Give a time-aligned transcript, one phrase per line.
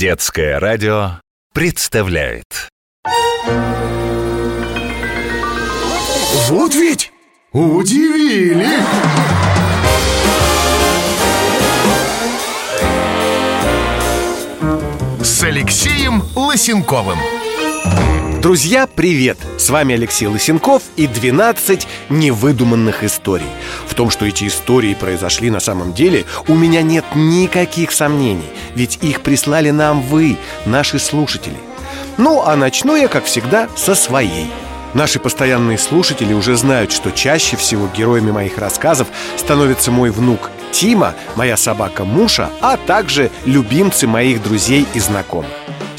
[0.00, 1.20] Детское радио
[1.52, 2.70] представляет
[6.48, 7.12] Вот ведь
[7.52, 8.66] удивили!
[15.22, 17.18] С Алексеем Лысенковым
[18.40, 19.36] Друзья, привет!
[19.58, 23.44] С вами Алексей Лысенков и 12 невыдуманных историй.
[23.86, 28.98] В том, что эти истории произошли на самом деле, у меня нет никаких сомнений, ведь
[29.02, 31.58] их прислали нам вы, наши слушатели.
[32.16, 34.46] Ну, а начну я, как всегда, со своей.
[34.94, 41.14] Наши постоянные слушатели уже знают, что чаще всего героями моих рассказов становится мой внук Тима,
[41.36, 45.50] моя собака Муша, а также любимцы моих друзей и знакомых.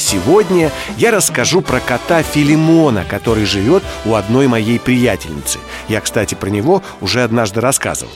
[0.01, 5.59] Сегодня я расскажу про кота Филимона, который живет у одной моей приятельницы.
[5.87, 8.11] Я, кстати, про него уже однажды рассказывал.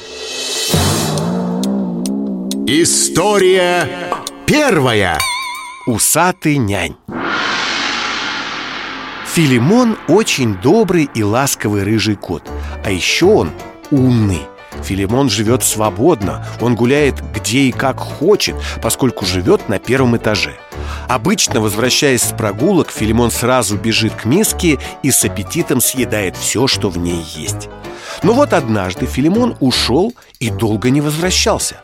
[2.67, 3.87] История
[4.47, 5.19] первая
[5.85, 6.95] Усатый нянь
[9.35, 12.49] Филимон очень добрый и ласковый рыжий кот
[12.83, 13.51] А еще он
[13.91, 14.41] умный
[14.83, 20.57] Филимон живет свободно Он гуляет где и как хочет Поскольку живет на первом этаже
[21.07, 26.89] Обычно, возвращаясь с прогулок, Филимон сразу бежит к миске и с аппетитом съедает все, что
[26.89, 27.69] в ней есть.
[28.23, 31.77] Но вот однажды Филимон ушел и долго не возвращался.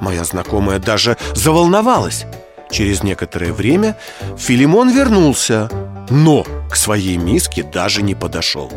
[0.00, 2.24] Моя знакомая даже заволновалась.
[2.70, 3.96] Через некоторое время
[4.36, 5.70] Филимон вернулся,
[6.10, 8.70] но к своей миске даже не подошел.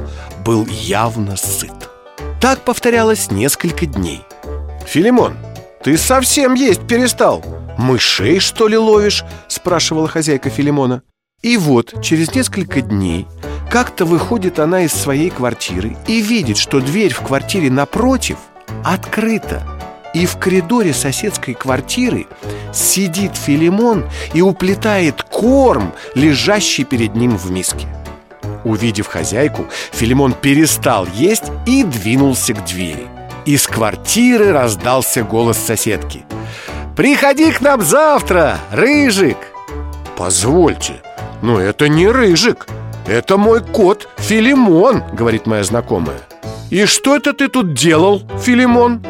[0.46, 1.90] Был явно сыт.
[2.40, 4.22] Так повторялось несколько дней.
[4.86, 5.38] «Филимон,
[5.84, 7.44] ты совсем есть перестал!»
[7.82, 11.02] «Мышей, что ли, ловишь?»– спрашивала хозяйка Филимона.
[11.42, 13.26] И вот, через несколько дней
[13.72, 18.38] Как-то выходит она из своей квартиры И видит, что дверь в квартире напротив
[18.86, 19.64] открыта.
[20.14, 22.28] И в коридоре соседской квартиры
[22.72, 27.88] Сидит Филимон и уплетает корм, лежащий перед ним в миске.
[28.64, 33.08] Увидев хозяйку, Филимон перестал есть и двинулся к двери.
[33.48, 36.24] Из квартиры раздался голос соседки–
[36.96, 39.38] Приходи к нам завтра, Рыжик.
[40.18, 41.02] Позвольте,
[41.42, 42.68] но это не Рыжик.
[43.08, 46.20] Это мой кот Филимон, говорит моя знакомая.
[46.70, 49.06] И что это ты тут делал, Филимон?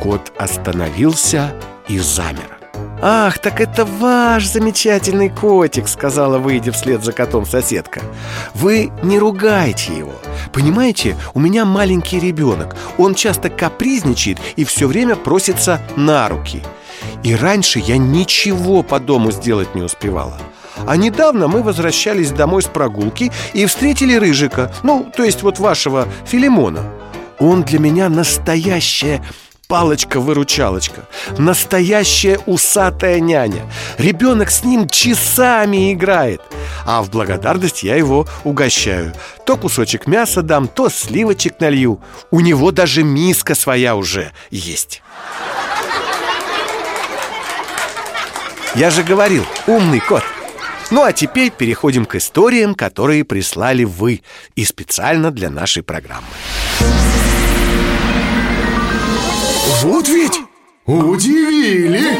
[0.00, 1.52] Кот остановился
[1.88, 2.61] и замер
[3.04, 8.00] «Ах, так это ваш замечательный котик»,— сказала, выйдя вслед за котом соседка.
[8.54, 10.12] «Вы не ругайте его.
[10.52, 12.76] Понимаете, у меня маленький ребенок.
[12.98, 16.62] Он часто капризничает и все время просится на руки.
[17.24, 20.38] И раньше я ничего по дому сделать не успевала.
[20.86, 26.06] А недавно мы возвращались домой с прогулки и встретили Рыжика, ну, то есть вот вашего
[26.24, 26.84] Филимона.
[27.40, 29.24] Он для меня настоящая
[29.72, 33.62] палочка-выручалочка, настоящая усатая няня.
[33.96, 36.42] Ребенок с ним часами играет,
[36.84, 39.14] а в благодарность я его угощаю.
[39.46, 42.02] То кусочек мяса дам, то сливочек налью.
[42.30, 45.02] У него даже миска своя уже есть.
[48.74, 50.22] Я же говорил, умный кот
[50.90, 54.22] Ну а теперь переходим к историям, которые прислали вы
[54.54, 56.26] И специально для нашей программы
[59.80, 60.40] Вот ведь
[60.86, 62.16] удивили!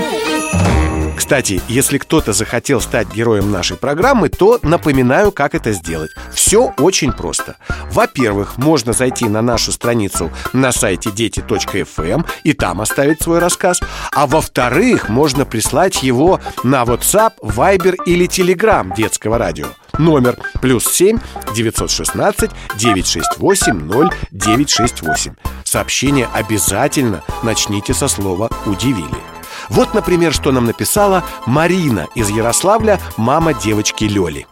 [1.16, 6.10] Кстати, если кто-то захотел стать героем нашей программы, то напоминаю, как это сделать.
[6.32, 7.56] Все очень просто.
[7.90, 13.80] Во-первых, можно зайти на нашу страницу на сайте дети.фм эм и там оставить свой рассказ.
[14.10, 19.66] А во-вторых, можно прислать его на WhatsApp, Viber или Telegram детского радио.
[19.98, 21.18] Номер плюс 7
[21.54, 25.34] 916 968 0968.
[25.64, 29.32] Сообщение обязательно начните со слова «удивили».
[29.68, 34.46] Вот, например, что нам написала Марина из Ярославля, мама девочки Лёли.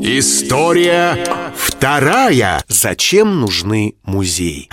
[0.00, 4.68] История вторая Зачем нужны музеи?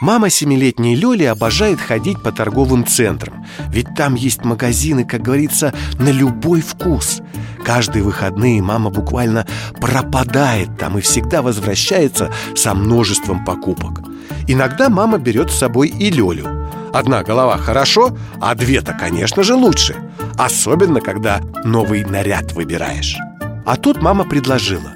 [0.00, 6.10] Мама семилетней Лёли обожает ходить по торговым центрам Ведь там есть магазины, как говорится, на
[6.10, 7.22] любой вкус
[7.64, 9.46] Каждые выходные мама буквально
[9.80, 14.00] пропадает там и всегда возвращается со множеством покупок.
[14.48, 16.68] Иногда мама берет с собой и Лёлю.
[16.92, 19.96] Одна голова хорошо, а две-то, конечно же, лучше
[20.40, 23.18] Особенно, когда новый наряд выбираешь.
[23.66, 24.92] А тут мама предложила.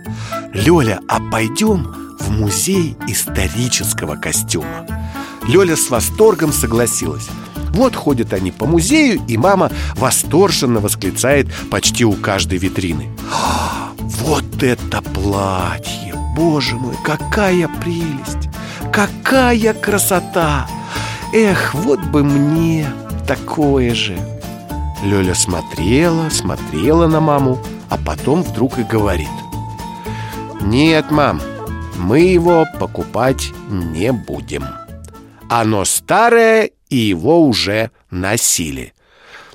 [0.54, 4.86] Лёля, а пойдем в музей исторического костюма?
[5.46, 7.28] Лёля с восторгом согласилась
[7.74, 13.08] вот ходят они по музею, и мама восторженно восклицает почти у каждой витрины
[13.98, 16.14] Вот это платье!
[16.36, 18.48] Боже мой, какая прелесть!
[18.92, 20.68] Какая красота!
[21.32, 22.86] Эх, вот бы мне
[23.26, 24.16] такое же
[25.02, 27.58] Лёля смотрела, смотрела на маму,
[27.90, 29.28] а потом вдруг и говорит
[30.60, 31.40] Нет, мам,
[31.96, 34.64] мы его покупать не будем
[35.50, 38.94] Оно старое, и его уже носили.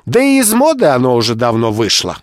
[0.04, 2.18] Да и из моды оно уже давно вышло.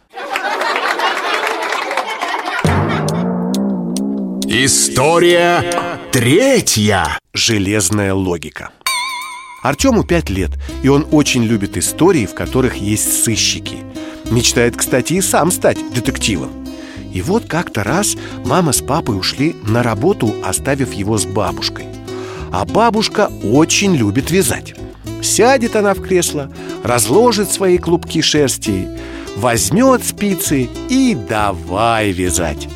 [4.45, 5.63] История
[6.11, 7.19] третья.
[7.33, 8.69] Железная логика.
[9.63, 10.51] Артему пять лет,
[10.83, 13.77] и он очень любит истории, в которых есть сыщики.
[14.29, 16.51] Мечтает, кстати, и сам стать детективом.
[17.11, 18.15] И вот как-то раз
[18.45, 21.85] мама с папой ушли на работу, оставив его с бабушкой.
[22.51, 24.75] А бабушка очень любит вязать
[25.21, 26.51] Сядет она в кресло,
[26.83, 28.87] разложит свои клубки шерсти
[29.35, 32.67] Возьмет спицы и давай вязать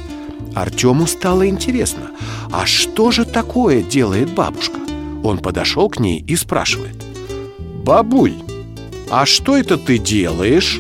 [0.54, 2.12] Артему стало интересно,
[2.52, 4.80] а что же такое делает бабушка?
[5.24, 6.96] Он подошел к ней и спрашивает
[7.84, 8.36] Бабуль,
[9.10, 10.80] а что это ты делаешь?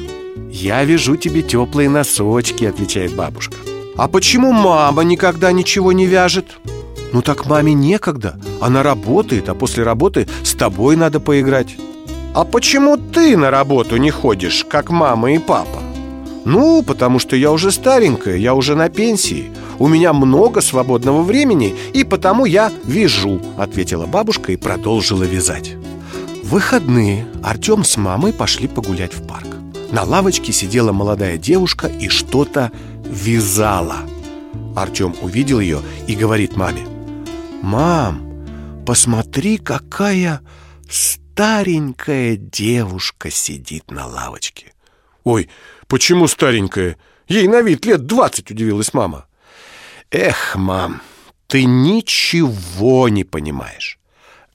[0.51, 3.55] Я вяжу тебе теплые носочки, отвечает бабушка
[3.97, 6.57] А почему мама никогда ничего не вяжет?
[7.13, 11.75] Ну так маме некогда, она работает, а после работы с тобой надо поиграть.
[12.33, 15.81] А почему ты на работу не ходишь, как мама и папа?
[16.45, 19.51] Ну, потому что я уже старенькая, я уже на пенсии.
[19.77, 25.75] У меня много свободного времени, и потому я вяжу Ответила бабушка и продолжила вязать.
[26.43, 29.47] В выходные Артем с мамой пошли погулять в парк.
[29.91, 32.71] На лавочке сидела молодая девушка и что-то
[33.03, 33.97] вязала.
[34.75, 36.90] Артем увидел ее и говорит маме
[37.61, 40.41] Мам, посмотри, какая
[40.89, 44.73] старенькая девушка сидит на лавочке
[45.23, 45.49] Ой,
[45.87, 46.97] почему старенькая?
[47.27, 49.27] Ей на вид лет двадцать, удивилась мама.
[50.09, 51.01] Эх, мам,
[51.47, 53.99] ты ничего не понимаешь.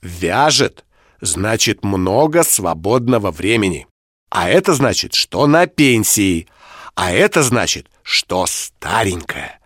[0.01, 0.85] Вяжет,
[1.21, 3.87] значит много свободного времени.
[4.29, 6.47] А это значит, что на пенсии.
[6.95, 9.59] А это значит, что старенькая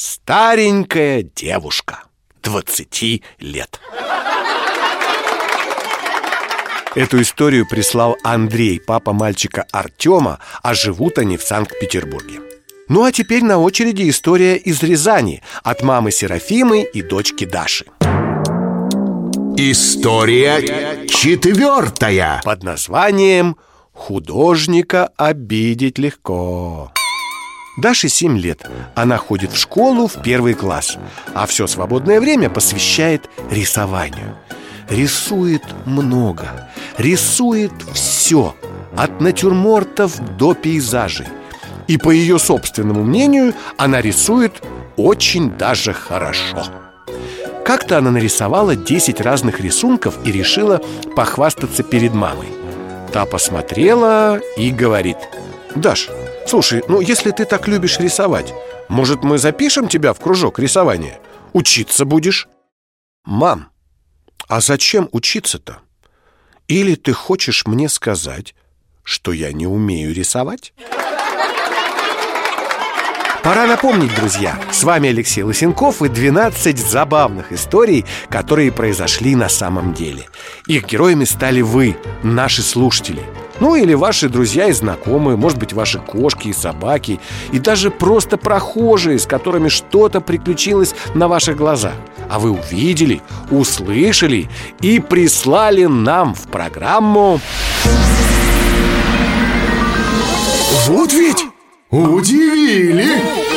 [0.00, 2.04] Старенькая девушка
[2.42, 3.80] 20 лет
[6.94, 12.40] Эту историю прислал Андрей, папа мальчика Артема, а живут они в Санкт-Петербурге.
[12.88, 17.84] Ну а теперь на очереди история из Рязани от мамы Серафимы и дочки Даши.
[19.56, 23.56] История четвертая Под названием
[23.92, 26.92] «Художника обидеть легко».
[27.78, 28.68] Даше 7 лет.
[28.96, 30.98] Она ходит в школу в первый класс,
[31.32, 34.36] а все свободное время посвящает рисованию.
[34.88, 38.56] Рисует много, рисует все,
[38.96, 41.28] от натюрмортов до пейзажей.
[41.86, 44.60] И по ее собственному мнению, она рисует
[44.96, 46.64] очень даже хорошо.
[47.64, 50.82] Как-то она нарисовала 10 разных рисунков и решила
[51.14, 52.48] похвастаться перед мамой.
[53.12, 55.18] Та посмотрела и говорит
[55.76, 56.08] Даш,
[56.48, 58.52] слушай, ну если ты так любишь рисовать
[58.88, 61.20] Может мы запишем тебя в кружок рисования?
[61.52, 62.48] Учиться будешь?
[63.24, 63.68] Мам,
[64.48, 65.78] а зачем учиться-то?
[66.66, 68.54] Или ты хочешь мне сказать,
[69.02, 70.72] что я не умею рисовать?
[73.48, 79.94] Пора напомнить, друзья, с вами Алексей Лысенков и 12 забавных историй, которые произошли на самом
[79.94, 80.28] деле.
[80.66, 83.22] Их героями стали вы, наши слушатели.
[83.58, 87.20] Ну или ваши друзья и знакомые, может быть, ваши кошки и собаки,
[87.50, 91.94] и даже просто прохожие, с которыми что-то приключилось на ваших глазах.
[92.28, 94.50] А вы увидели, услышали
[94.82, 97.40] и прислали нам в программу...
[100.86, 101.46] Вот ведь
[101.90, 103.47] удивили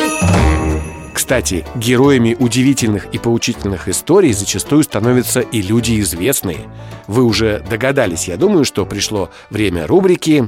[1.22, 6.68] Кстати, героями удивительных и поучительных историй зачастую становятся и люди известные.
[7.06, 10.44] Вы уже догадались, я думаю, что пришло время рубрики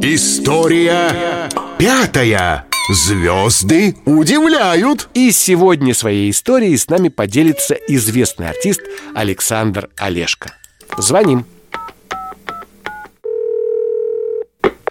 [0.00, 8.82] История пятая Звезды удивляют И сегодня своей историей с нами поделится известный артист
[9.16, 10.52] Александр Олешко.
[10.96, 11.44] Звоним.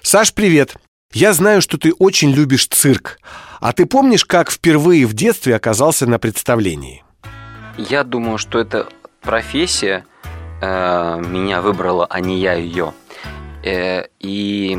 [0.02, 0.76] Саш, привет.
[1.14, 3.20] Я знаю, что ты очень любишь цирк.
[3.60, 7.04] А ты помнишь, как впервые в детстве оказался на представлении?
[7.78, 8.88] Я думаю, что эта
[9.22, 10.06] профессия
[10.62, 12.94] э, меня выбрала, а не я ее.
[13.64, 14.78] Э, и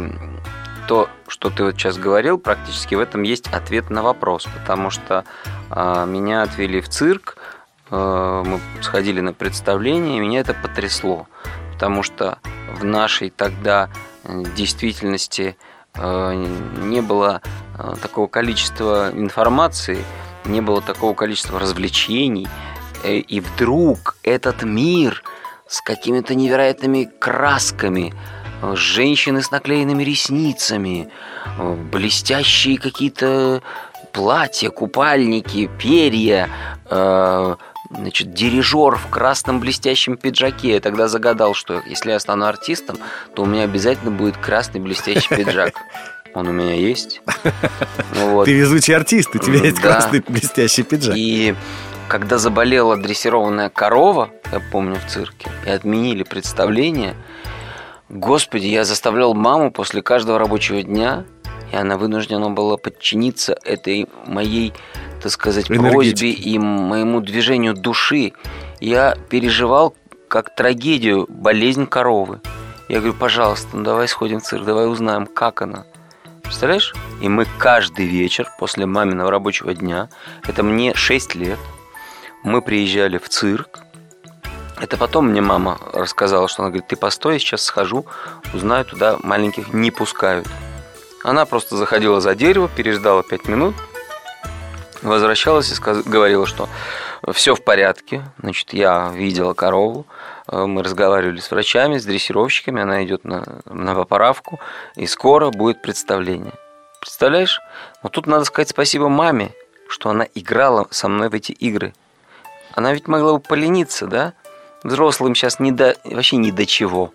[0.89, 5.25] то, что ты вот сейчас говорил, практически в этом есть ответ на вопрос, потому что
[5.71, 7.37] э, меня отвели в цирк,
[7.91, 11.29] э, мы сходили на представление, и меня это потрясло,
[11.73, 12.39] потому что
[12.75, 13.91] в нашей тогда
[14.25, 15.57] э, действительности
[15.99, 17.43] не было
[17.79, 20.05] э, такого количества информации,
[20.45, 22.49] не было такого количества развлечений,
[23.05, 25.23] э, и вдруг этот мир
[25.67, 28.15] с какими-то невероятными красками,
[28.75, 31.11] женщины с наклеенными ресницами,
[31.93, 33.63] блестящие какие-то
[34.13, 36.49] платья, купальники, перья,
[36.91, 37.57] э,
[37.91, 40.75] значит, дирижер в красном блестящем пиджаке.
[40.75, 42.99] Я тогда загадал, что если я стану артистом,
[43.35, 45.75] то у меня обязательно будет красный блестящий пиджак.
[46.35, 47.23] Он у меня есть.
[48.15, 48.47] Вот.
[48.47, 49.83] Ты везучий артист, у тебя есть да.
[49.83, 51.15] красный блестящий пиджак.
[51.17, 51.55] И
[52.09, 57.15] когда заболела дрессированная корова, я помню в цирке, и отменили представление,
[58.09, 61.25] господи, я заставлял маму после каждого рабочего дня,
[61.73, 64.73] и она вынуждена была подчиниться этой моей,
[65.21, 68.33] так сказать, просьбе и моему движению души.
[68.81, 69.95] Я переживал
[70.29, 72.41] как трагедию болезнь коровы.
[72.89, 75.85] Я говорю, пожалуйста, ну давай сходим в цирк, давай узнаем, как она.
[76.43, 76.95] Представляешь?
[77.21, 80.09] И мы каждый вечер после маминого рабочего дня,
[80.47, 81.59] это мне 6 лет,
[82.43, 83.81] мы приезжали в цирк.
[84.81, 88.07] Это потом мне мама рассказала, что она говорит, ты постой, я сейчас схожу,
[88.55, 90.47] узнаю, туда маленьких не пускают.
[91.25, 93.75] Она просто заходила за дерево, переждала 5 минут,
[95.03, 96.03] возвращалась и сказ...
[96.03, 96.69] говорила, что
[97.33, 98.23] все в порядке.
[98.39, 100.07] Значит, я видела корову,
[100.47, 104.59] э, мы разговаривали с врачами, с дрессировщиками, она идет на, на поправку,
[104.97, 106.55] и скоро будет представление.
[107.01, 107.61] Представляешь?
[108.03, 109.53] Вот тут надо сказать спасибо маме,
[109.89, 111.95] что она играла со мной в эти игры.
[112.75, 114.35] Она ведь могла бы полениться, да?
[114.83, 117.13] Взрослым сейчас не до, вообще ни до чего.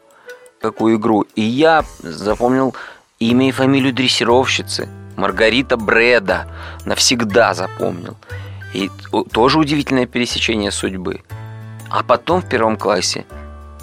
[0.59, 1.25] Какую игру.
[1.35, 2.75] И я запомнил
[3.19, 4.89] имя и фамилию дрессировщицы.
[5.15, 6.47] Маргарита Бреда.
[6.85, 8.17] Навсегда запомнил.
[8.73, 8.89] И
[9.31, 11.21] тоже удивительное пересечение судьбы.
[11.89, 13.25] А потом в первом классе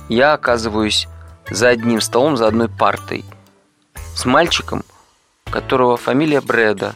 [0.08, 1.06] я оказываюсь
[1.48, 3.24] за одним столом, за одной партой
[4.14, 4.84] с мальчиком,
[5.50, 6.94] которого фамилия Бреда,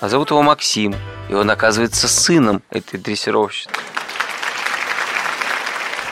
[0.00, 0.94] а зовут его Максим.
[1.28, 3.70] И он оказывается сыном этой дрессировщицы.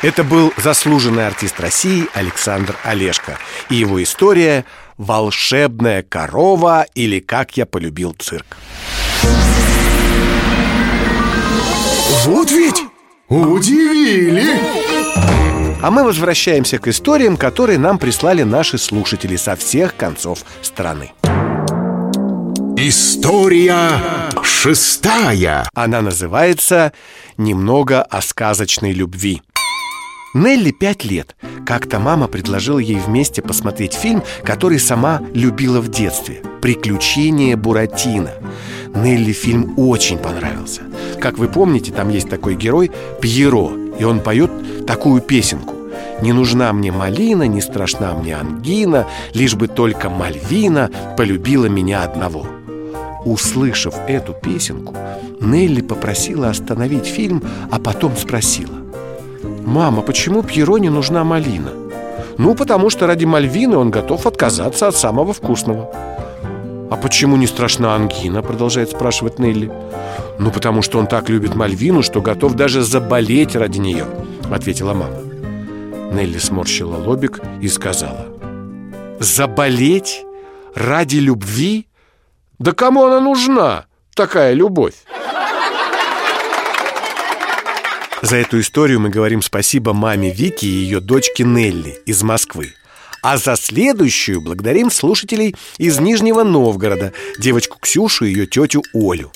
[0.02, 3.38] Это был заслуженный артист России Александр Олешко.
[3.70, 4.66] И его история
[4.96, 8.56] «Волшебная корова» или «Как я полюбил цирк».
[12.24, 12.82] Вот ведь
[13.28, 14.58] удивили!
[15.82, 21.12] А мы возвращаемся к историям, которые нам прислали наши слушатели со всех концов страны.
[22.76, 24.00] История
[24.42, 25.68] шестая.
[25.74, 26.92] Она называется
[27.36, 29.42] «Немного о сказочной любви».
[30.34, 31.36] Нелли пять лет.
[31.64, 38.32] Как-то мама предложила ей вместе посмотреть фильм, который сама любила в детстве «Приключения Буратино».
[38.96, 40.82] Нелли фильм очень понравился.
[41.20, 44.50] Как вы помните, там есть такой герой Пьеро, и он поет
[44.88, 45.74] такую песенку.
[46.20, 52.44] «Не нужна мне малина, не страшна мне ангина, лишь бы только Мальвина полюбила меня одного».
[53.24, 54.96] Услышав эту песенку,
[55.40, 58.83] Нелли попросила остановить фильм, а потом спросила
[59.64, 61.70] «Мама, почему Пьеро не нужна малина?»
[62.36, 65.90] «Ну, потому что ради Мальвины он готов отказаться от самого вкусного».
[66.90, 69.72] «А почему не страшна ангина?»– продолжает спрашивать Нелли.
[70.38, 74.04] «Ну, потому что он так любит Мальвину, что готов даже заболеть ради нее»,–
[74.50, 75.16] ответила мама.
[76.12, 78.26] Нелли сморщила лобик и сказала.
[79.18, 80.24] «Заболеть?
[80.74, 81.86] Ради любви?
[82.58, 84.94] Да кому она нужна, такая любовь?»
[88.24, 92.72] За эту историю мы говорим спасибо маме Вики и ее дочке Нелли из Москвы.
[93.20, 99.30] А за следующую благодарим слушателей из Нижнего Новгорода, девочку Ксюшу и ее тетю Олю.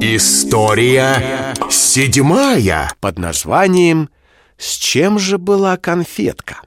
[0.00, 4.10] История седьмая под названием
[4.58, 6.62] «С чем же была конфетка?»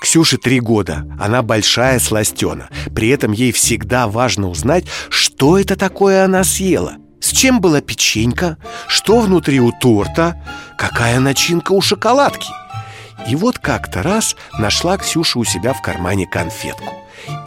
[0.00, 6.24] Ксюше три года, она большая сластена При этом ей всегда важно узнать, что это такое
[6.24, 10.36] она съела с чем была печенька, что внутри у торта,
[10.76, 12.50] какая начинка у шоколадки.
[13.28, 16.92] И вот как-то раз нашла Ксюша у себя в кармане конфетку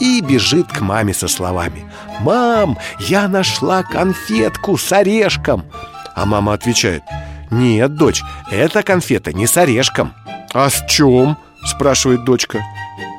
[0.00, 1.84] и бежит к маме со словами
[2.20, 5.66] «Мам, я нашла конфетку с орешком!»
[6.14, 7.02] А мама отвечает
[7.50, 10.14] «Нет, дочь, эта конфета не с орешком».
[10.54, 12.64] «А с чем?»– спрашивает дочка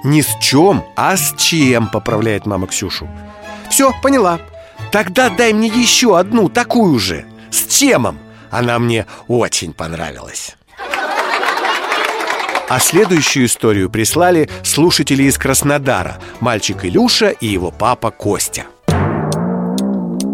[0.03, 3.07] «Не с чем, а с чем»,– поправляет мама Ксюшу
[3.69, 4.39] «Все, поняла,
[4.91, 8.19] Тогда дай мне еще одну такую же С темом
[8.51, 10.55] Она мне очень понравилась.
[12.69, 18.65] А следующую историю прислали слушатели из Краснодара Мальчик Илюша и его папа Костя.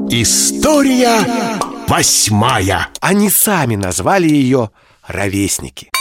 [0.10, 2.90] История восьмая.
[3.02, 4.72] Они сами назвали ее
[5.08, 5.93] «Ровесники»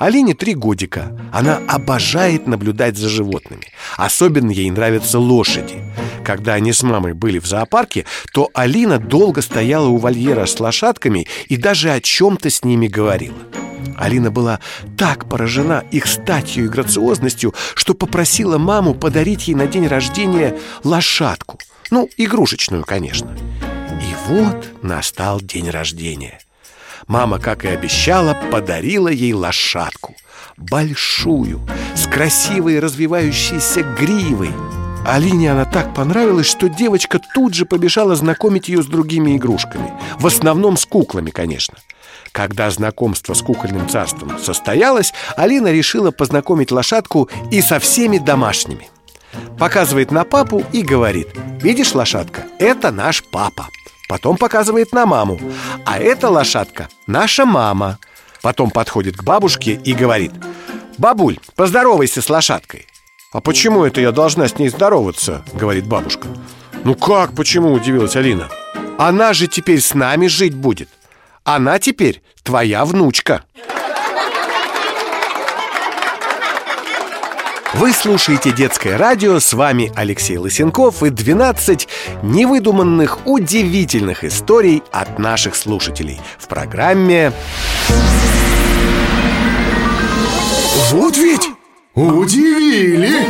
[0.00, 3.66] Алине три годика Она обожает наблюдать за животными
[3.98, 5.84] Особенно ей нравятся лошади
[6.24, 11.26] Когда они с мамой были в зоопарке То Алина долго стояла у вольера с лошадками
[11.50, 13.36] И даже о чем-то с ними говорила
[13.98, 14.60] Алина была
[14.96, 21.58] так поражена их статью и грациозностью, что попросила маму подарить ей на день рождения лошадку.
[21.90, 23.36] Ну, игрушечную, конечно.
[23.90, 26.40] И вот настал день рождения.
[27.06, 30.14] Мама, как и обещала, подарила ей лошадку.
[30.56, 31.60] Большую,
[31.94, 34.50] с красивой развивающейся гривой.
[35.06, 39.92] Алине она так понравилась, что девочка тут же побежала знакомить ее с другими игрушками.
[40.18, 41.78] В основном с куклами, конечно.
[42.32, 48.88] Когда знакомство с кукольным царством состоялось, Алина решила познакомить лошадку и со всеми домашними.
[49.58, 51.28] Показывает на папу и говорит
[51.60, 53.68] «Видишь, лошадка, это наш папа».
[54.10, 55.38] Потом показывает на маму
[55.86, 58.00] «А эта лошадка наша мама».
[58.42, 60.32] Потом подходит к бабушке и говорит
[60.98, 62.88] «Бабуль, поздоровайся с лошадкой».
[63.32, 66.26] «А почему это я должна с ней здороваться?»— говорит бабушка
[66.82, 68.48] «Ну как, почему?»— удивилась Алина
[68.98, 70.88] «Она же теперь с нами жить будет
[71.44, 73.44] Она теперь твоя внучка»
[77.74, 81.86] Вы слушаете детское радио, с вами Алексей Лысенков и 12
[82.24, 87.32] невыдуманных удивительных историй от наших слушателей в программе
[90.90, 91.48] Вот ведь
[91.94, 93.24] удивили!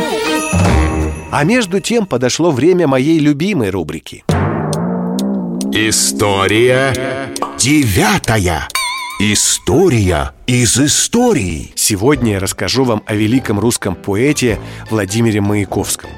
[1.31, 4.23] А между тем подошло время моей любимой рубрики
[5.71, 6.93] История
[7.57, 8.67] девятая
[9.23, 14.59] История из истории Сегодня я расскажу вам о великом русском поэте
[14.89, 16.09] Владимире Маяковском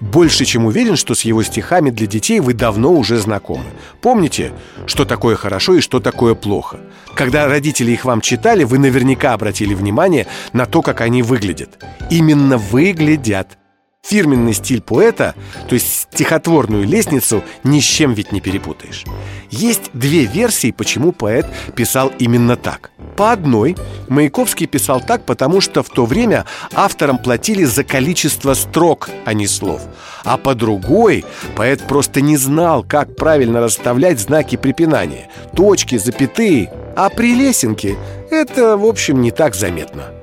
[0.00, 3.64] больше чем уверен, что с его стихами для детей вы давно уже знакомы.
[4.02, 4.52] Помните,
[4.86, 6.80] что такое хорошо и что такое плохо?
[7.14, 11.82] Когда родители их вам читали, вы наверняка обратили внимание на то, как они выглядят.
[12.10, 13.58] Именно выглядят.
[14.02, 15.34] Фирменный стиль поэта,
[15.68, 19.04] то есть стихотворную лестницу, ни с чем ведь не перепутаешь.
[19.50, 22.90] Есть две версии, почему поэт писал именно так.
[23.16, 23.76] По одной,
[24.08, 29.46] Маяковский писал так, потому что в то время авторам платили за количество строк, а не
[29.46, 29.82] слов.
[30.24, 35.28] А по другой, поэт просто не знал, как правильно расставлять знаки препинания.
[35.54, 36.72] Точки, запятые.
[36.96, 37.96] А при лесенке
[38.30, 40.19] это, в общем, не так заметно.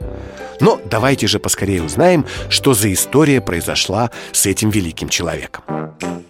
[0.59, 5.63] Но давайте же поскорее узнаем, что за история произошла с этим великим человеком.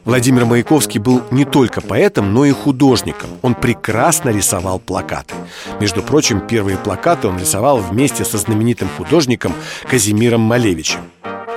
[0.06, 3.30] Владимир Маяковский был не только поэтом, но и художником.
[3.42, 5.36] Он прекрасно рисовал плакаты.
[5.82, 9.54] Между прочим, первые плакаты он рисовал вместе со знаменитым художником
[9.90, 11.02] Казимиром Малевичем.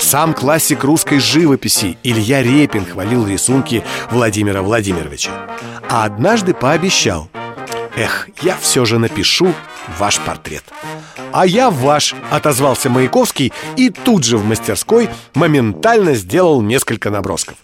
[0.00, 5.30] Сам классик русской живописи Илья Репин хвалил рисунки Владимира Владимировича.
[5.88, 7.28] А однажды пообещал
[7.96, 9.52] «Эх, я все же напишу
[9.98, 10.64] ваш портрет».
[11.32, 17.56] «А я ваш»,— отозвался Маяковский и тут же в мастерской моментально сделал несколько набросков.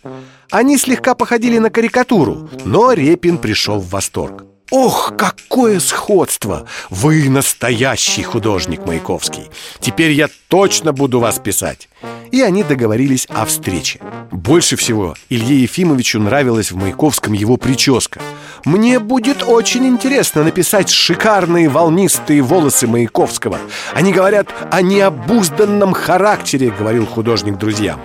[0.51, 4.45] Они слегка походили на карикатуру, но Репин пришел в восторг.
[4.72, 6.66] Ох, какое сходство!
[6.90, 9.44] Вы настоящий художник Маяковский.
[9.79, 11.88] Теперь я точно буду вас писать.
[12.33, 14.00] И они договорились о встрече.
[14.33, 18.20] Больше всего Илье Ефимовичу нравилась в Маяковском его прическа.
[18.64, 23.61] Мне будет очень интересно написать шикарные волнистые волосы Маяковского.
[23.94, 28.00] Они говорят о необузданном характере, говорил художник друзьям.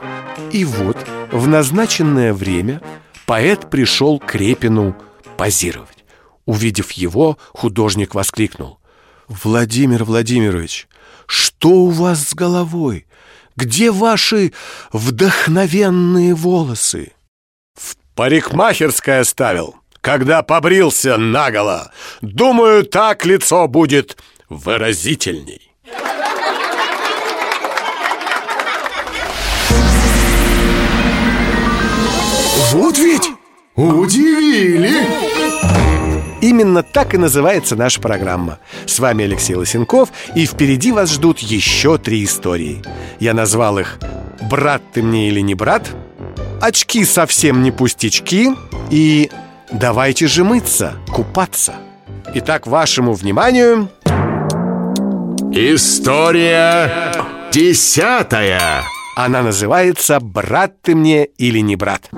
[0.51, 0.97] И вот
[1.31, 2.81] в назначенное время
[3.25, 4.95] поэт пришел к Репину
[5.37, 6.00] позировать.
[6.45, 8.79] Увидев его, художник воскликнул
[9.27, 10.87] «Владимир Владимирович,
[11.25, 13.05] что у вас с головой?
[13.55, 14.53] Где ваши
[14.91, 17.13] вдохновенные волосы?»
[17.75, 21.91] «В парикмахерской оставил, когда побрился наголо.
[22.21, 24.17] Думаю, так лицо будет
[24.49, 25.71] выразительней».
[32.71, 33.29] Вот ведь
[33.75, 35.90] удивили!
[36.41, 38.59] Именно так и называется наша программа.
[38.85, 42.81] С вами Алексей Лосенков, и впереди вас ждут еще три истории.
[43.19, 43.99] Я назвал их
[44.49, 45.87] «Брат ты мне или не брат?»,
[46.59, 48.49] «Очки совсем не пустячки»
[48.89, 49.29] и
[49.71, 51.75] «Давайте же мыться, купаться».
[52.33, 53.89] Итак, вашему вниманию...
[55.53, 57.11] История
[57.51, 58.83] десятая
[59.17, 62.09] Она называется «Брат ты мне или не брат?».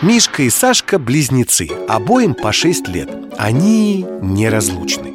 [0.00, 3.10] Мишка и Сашка– близнецы, обоим по 6 лет.
[3.36, 5.14] Они неразлучны.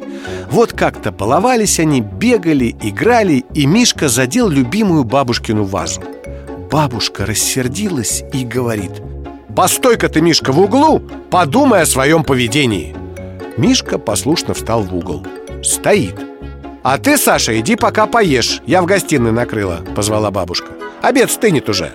[0.50, 6.02] Вот как-то баловались они, бегали, играли И Мишка задел любимую бабушкину вазу.
[6.70, 8.90] Бабушка рассердилась и говорит
[9.56, 12.94] «Постой-ка ты, Мишка, в углу, подумай о своем поведении»
[13.56, 15.26] Мишка послушно встал в угол.
[15.62, 16.20] Стоит
[16.82, 20.72] А ты, Саша, иди пока поешь Я в гостиной накрыла, позвала бабушка.
[21.00, 21.92] Обед стынет уже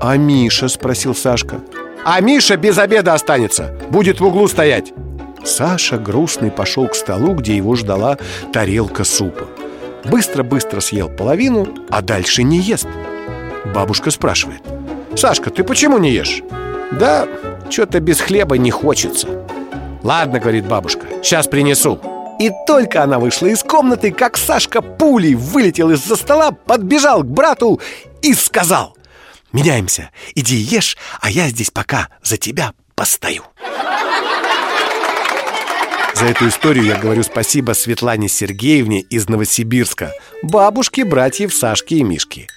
[0.00, 1.60] А Миша, спросил Сашка
[2.04, 3.74] А Миша без обеда останется.
[3.90, 4.92] Будет в углу стоять.
[5.44, 8.18] Саша грустный пошел к столу, где его ждала
[8.52, 9.46] тарелка супа.
[10.04, 12.88] Быстро-быстро съел половину, а дальше не ест.
[13.74, 14.62] Бабушка спрашивает.
[15.16, 16.42] Сашка, ты почему не ешь?
[16.92, 17.28] Да,
[17.70, 19.28] что-то без хлеба не хочется
[20.02, 22.00] Ладно, говорит бабушка, сейчас принесу
[22.42, 27.80] и только она вышла из комнаты, как Сашка пулей вылетел из-за стола, подбежал к брату
[28.20, 28.96] и сказал
[29.52, 33.44] «Меняемся, иди ешь, а я здесь пока за тебя постою».
[36.14, 40.12] За эту историю я говорю спасибо Светлане Сергеевне из Новосибирска,
[40.42, 42.48] бабушке братьев Сашки и Мишки.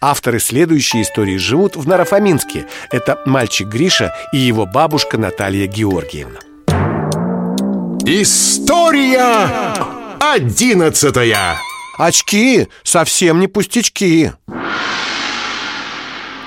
[0.00, 2.66] Авторы следующей истории живут в Нарафаминске.
[2.90, 6.40] Это мальчик Гриша и его бабушка Наталья Георгиевна.
[8.06, 9.48] История
[10.20, 11.56] одиннадцатая
[11.96, 14.32] Очки совсем не пустячки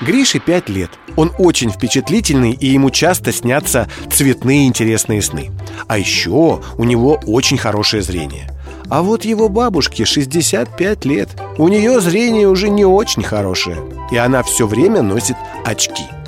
[0.00, 0.90] Грише пять лет.
[1.16, 5.50] Он очень впечатлительный и ему часто снятся цветные интересные сны.
[5.86, 8.50] А еще у него очень хорошее зрение.
[8.88, 11.30] А вот его бабушке 65 лет.
[11.58, 13.78] У нее зрение уже не очень хорошее.
[14.10, 16.04] И она все время носит очки–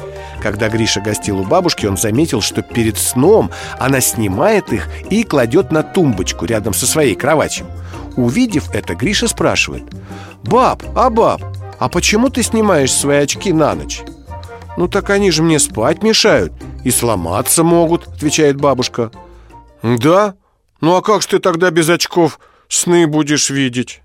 [0.43, 5.71] когда Гриша гостил у бабушки, он заметил, что перед сном она снимает их и кладет
[5.71, 7.67] на тумбочку рядом со своей кроватью.
[8.17, 9.85] Увидев это, Гриша спрашивает.
[10.43, 11.43] «Баб, а баб,
[11.81, 14.03] а почему ты снимаешь свои очки на ночь?»
[14.77, 16.53] «Ну так они же мне спать мешают
[16.85, 19.11] и сломаться могут»,— отвечает бабушка
[19.83, 20.35] «Да?
[20.81, 22.39] Ну а как же ты тогда без очков
[22.69, 24.03] сны будешь видеть?»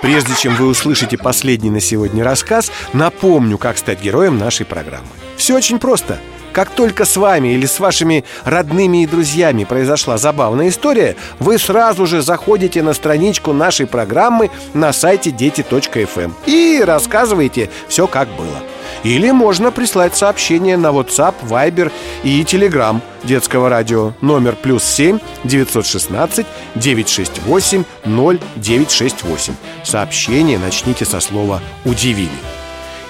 [0.00, 5.06] Прежде чем вы услышите последний на сегодня рассказ, напомню, как стать героем нашей программы.
[5.36, 6.18] Все очень просто.
[6.52, 12.06] Как только с вами или с вашими родными и друзьями произошла забавная история, вы сразу
[12.06, 18.62] же заходите на страничку нашей программы на сайте дети.фм и рассказываете все как было.
[19.02, 21.90] Или можно прислать сообщение на WhatsApp, Viber
[22.22, 29.54] и Telegram детского радио номер плюс 7 916 968 0968.
[29.84, 32.61] Сообщение начните со слова «Удивили».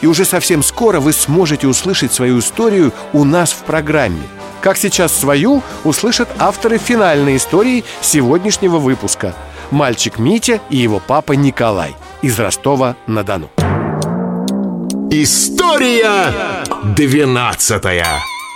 [0.03, 4.23] И уже совсем скоро вы сможете услышать свою историю у нас в программе.
[4.61, 9.35] Как сейчас свою услышат авторы финальной истории сегодняшнего выпуска.
[9.71, 13.51] Мальчик Митя и его папа Николай из Ростова-на-Дону.
[15.11, 18.07] История двенадцатая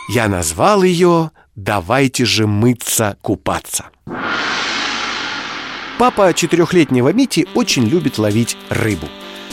[0.08, 3.86] Я назвал ее «Давайте же мыться, купаться».
[5.98, 9.06] Папа четырехлетнего Мити очень любит ловить рыбу.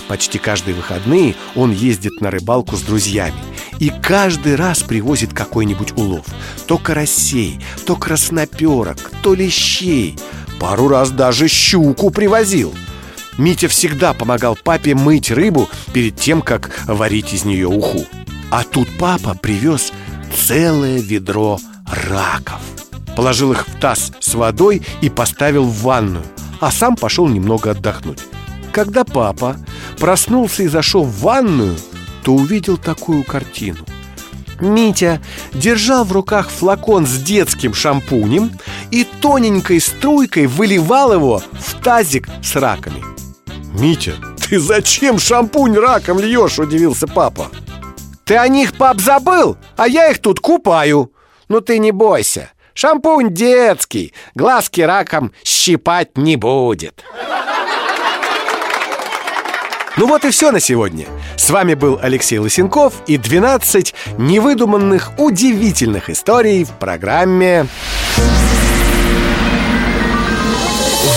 [0.07, 3.35] Почти каждые выходные он ездит на рыбалку с друзьями
[3.79, 6.25] И каждый раз привозит какой-нибудь улов
[6.67, 10.17] То карасей, то красноперок, то лещей
[10.59, 12.73] Пару раз даже щуку привозил–
[13.37, 18.05] Митя всегда помогал папе мыть рыбу перед тем, как варить из нее уху.
[18.51, 19.91] А тут папа привез
[20.35, 21.59] целое ведро
[22.09, 22.61] раков.
[23.15, 26.25] Положил их в таз с водой и поставил в ванную,
[26.59, 28.19] а сам пошел немного отдохнуть.
[28.73, 29.55] Когда папа
[29.99, 31.77] проснулся и зашел в ванную,
[32.23, 33.85] то увидел такую картину.
[34.59, 35.21] Митя
[35.53, 38.51] держал в руках флакон с детским шампунем
[38.91, 43.03] и тоненькой струйкой выливал его в тазик с раками–
[43.73, 47.49] «Митя, ты зачем шампунь раком льешь?»– удивился папа
[48.23, 49.57] «Ты о них, пап, забыл?
[49.75, 51.11] А я их тут купаю
[51.49, 57.03] Ну ты не бойся Шампунь детский Глазки раком щипать не будет
[59.97, 61.05] ну вот и все на сегодня.
[61.37, 67.67] С вами был Алексей Лысенков и 12 невыдуманных удивительных историй в программе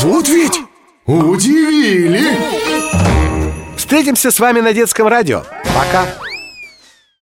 [0.02, 0.60] Вот ведь
[1.06, 2.36] Удивили!
[3.76, 5.44] Встретимся с вами на детском радио.
[5.72, 6.25] Пока!